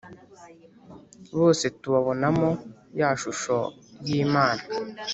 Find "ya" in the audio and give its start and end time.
2.99-3.09